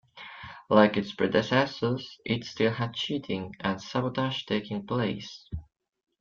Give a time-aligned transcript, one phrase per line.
[0.67, 5.47] Like its predecessors, it still had cheating and sabotage taking place.